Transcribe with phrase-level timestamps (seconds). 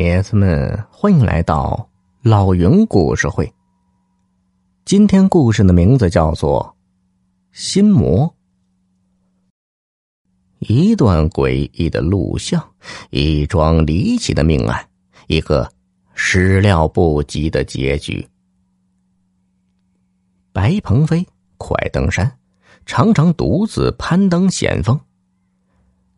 [0.00, 1.90] 铁子们，欢迎来到
[2.22, 3.52] 老云故事会。
[4.84, 6.72] 今天故事的名字叫做
[7.50, 8.28] 《心魔》。
[10.60, 12.64] 一段诡异的录像，
[13.10, 14.88] 一桩离奇的命案，
[15.26, 15.68] 一个
[16.14, 18.24] 始料不及的结局。
[20.52, 21.26] 白鹏飞
[21.56, 22.38] 快登山，
[22.86, 25.00] 常常独自攀登险峰。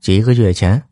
[0.00, 0.82] 几个月前，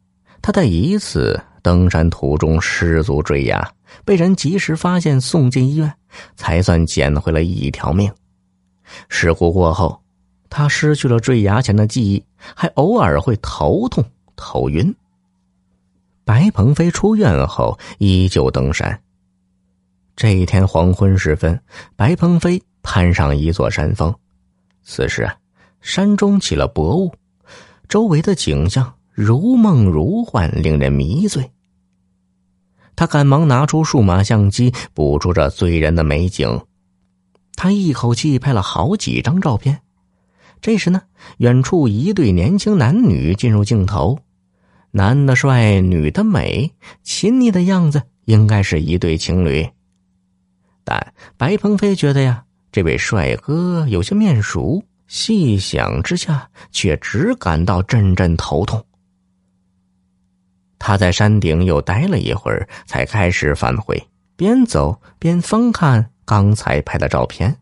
[0.43, 1.43] 他在一次。
[1.65, 3.73] 登山途中失足坠崖，
[4.05, 5.91] 被人及时发现送进医院，
[6.37, 8.13] 才算捡回了一条命。
[9.09, 10.03] 事故过后，
[10.51, 14.05] 他失去了坠崖前的记忆，还偶尔会头痛、
[14.37, 14.95] 头晕。
[16.23, 19.01] 白鹏飞出院后依旧登山。
[20.15, 21.59] 这一天黄昏时分，
[21.97, 24.15] 白鹏飞攀上一座山峰，
[24.83, 25.27] 此时
[25.81, 27.11] 山中起了薄雾，
[27.89, 31.51] 周围的景象如梦如幻，令人迷醉。
[32.97, 36.61] 他赶忙拿出数码相机，捕捉着醉人的美景。
[37.57, 39.81] 他一口气拍了好几张照片。
[40.61, 41.03] 这时呢，
[41.39, 44.19] 远处一对年轻男女进入镜头，
[44.93, 49.69] 男的帅，女的美，亲昵的样子应该是一对情侣。
[50.85, 58.85] 但白鹏飞觉得呀，这位帅哥有些面熟，细想之下，却只感到阵阵头痛。
[60.87, 63.99] 他在山顶又待了一会儿，才开始返回，
[64.37, 67.57] 边走边翻看刚才拍的照片。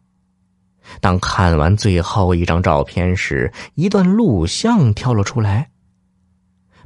[1.01, 5.71] 当看完最后一张照片时，一段录像跳了出来。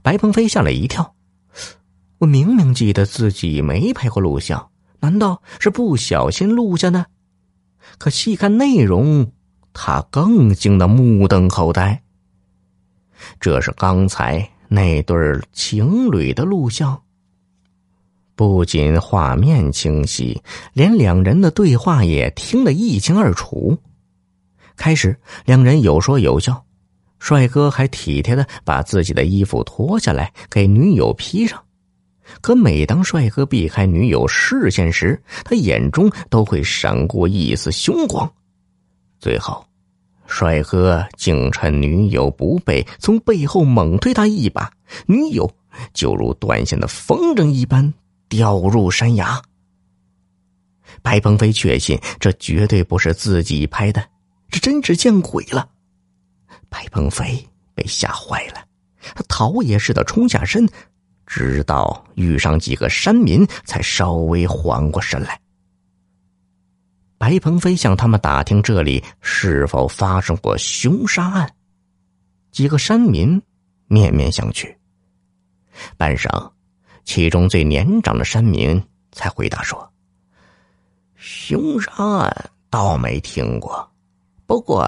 [0.03, 1.15] 白鹏飞吓了一跳，
[2.19, 4.69] 我明明记得自己没拍过录像，
[5.01, 7.07] 难道是不小心录下的？
[7.97, 9.33] 可细看内容，
[9.73, 12.03] 他更惊得目瞪口呆。
[13.41, 14.47] 这是刚才。
[14.69, 15.17] 那对
[15.53, 17.01] 情侣的录像，
[18.35, 20.43] 不仅画面清晰，
[20.73, 23.79] 连两人的对话也听得一清二楚。
[24.77, 26.65] 开始，两人有说有笑，
[27.19, 31.63] 帅哥还体贴的把自己的衣服脱下来给女友披上。
[32.41, 38.31] 可每当帅哥避开女友视线时，他眼中都会闪过一丝凶光。
[39.19, 39.65] 最后。
[40.27, 44.71] 帅哥竟趁女友不备，从背后猛推他一把，
[45.07, 45.51] 女友
[45.93, 47.93] 就如断线的风筝一般
[48.29, 49.41] 掉入山崖。
[51.03, 54.03] 白鹏飞确信这绝对不是自己拍的，
[54.51, 55.69] 这真是见鬼了！
[56.69, 58.65] 白鹏飞被吓坏了，
[59.15, 60.69] 他逃也似的冲下身，
[61.27, 65.39] 直到遇上几个山民，才稍微缓过神来。
[67.19, 71.55] 白鹏飞向他们打听这里是否发生过凶杀案，
[72.51, 73.41] 几个山民
[73.87, 74.77] 面面相觑。
[75.97, 76.51] 半晌，
[77.05, 78.83] 其中最年长的山民
[79.13, 79.91] 才回答说
[81.17, 83.91] ：“凶杀案倒没听过，
[84.45, 84.87] 不过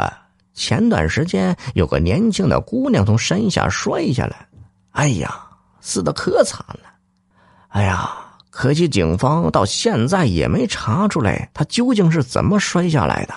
[0.53, 4.47] 前段时间有个年轻的姑娘从山下摔下来，
[4.91, 5.49] 哎呀，
[5.81, 6.93] 死的可惨了，
[7.69, 8.25] 哎呀。”
[8.61, 13.35] 可惜警方到现在也没查出来他究竟是怎么摔下来的。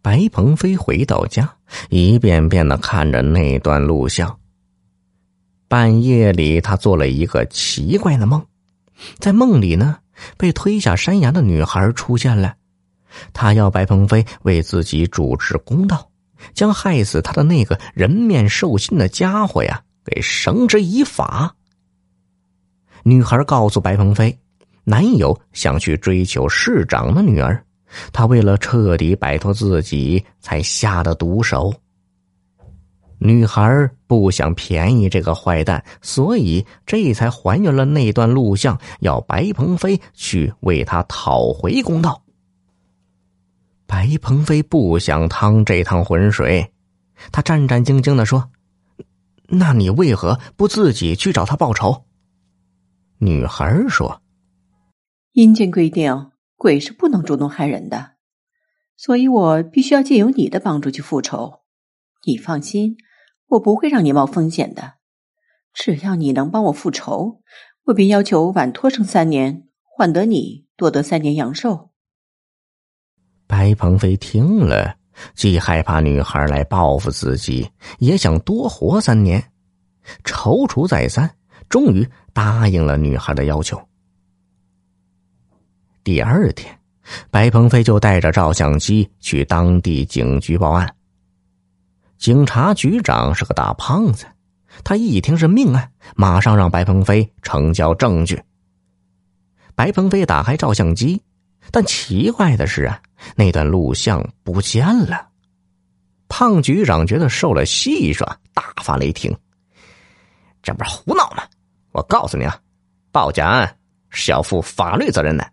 [0.00, 1.54] 白鹏飞回到家，
[1.90, 4.34] 一遍遍的看着那段录像。
[5.68, 8.42] 半夜里，他做了一个奇怪的梦，
[9.18, 9.98] 在梦里呢，
[10.38, 12.54] 被推下山崖的女孩出现了，
[13.34, 16.10] 他要白鹏飞为自己主持公道，
[16.54, 21.54] 将害死他的那个人面兽心的家伙呀，给绳之以法。
[23.08, 24.36] 女孩告诉白鹏飞，
[24.82, 27.64] 男友想去追求市长的女儿，
[28.12, 31.72] 他为了彻底摆脱自己，才下的毒手。
[33.18, 42.20] 女孩不想便宜这个坏蛋，所以这才还原了那段录像，要白鹏飞去为他讨回公道。
[43.86, 46.72] 白鹏飞不想趟这趟浑水，
[47.30, 48.50] 他战战兢兢的说
[49.46, 52.02] ：“那你为何不自己去找他报仇？”
[53.18, 54.20] 女孩说
[55.32, 58.12] ：“阴间规定，鬼是不能主动害人的，
[58.96, 61.60] 所以我必须要借由你的帮助去复仇。
[62.26, 62.98] 你放心，
[63.46, 64.94] 我不会让你冒风险的。
[65.72, 67.42] 只要你能帮我复仇，
[67.84, 71.90] 我便要求晚托生三年，换得你多得三年阳寿。”
[73.48, 74.96] 白鹏飞听了，
[75.34, 79.52] 既害怕女孩来报复自己，也想多活三年，
[80.24, 81.35] 踌躇再三，
[81.68, 82.08] 终于。
[82.36, 83.82] 答应了女孩的要求。
[86.04, 86.78] 第二天，
[87.30, 90.94] 白鹏飞就带着照相机去当地警局报案。
[92.18, 94.26] 警察局长是个大胖子，
[94.84, 98.38] 他一听是命案，马上让白鹏飞呈交证据，
[99.74, 101.22] 白鹏飞打开照相机，
[101.70, 103.00] 但奇怪的是啊，
[103.34, 105.28] 那段录像不见了。
[106.28, 109.34] 胖局长觉得受了戏耍，大发雷霆
[110.62, 111.42] ：“这不是胡闹吗？
[111.96, 112.60] 我告诉你啊，
[113.10, 113.78] 报假案
[114.10, 115.50] 是要负法律责任的。”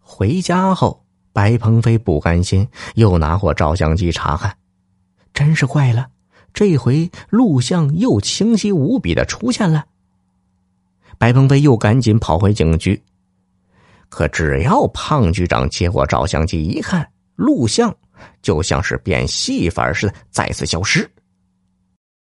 [0.00, 4.52] 回家后，白鹏飞不甘心，又拿过照相机查看，
[5.32, 6.08] 真是怪了，
[6.52, 9.84] 这回录像又清晰无比的出现了。
[11.16, 13.00] 白鹏飞又赶紧跑回警局，
[14.08, 17.94] 可只要胖局长接过照相机一看，录像
[18.42, 21.08] 就像是变戏法似的再次消失。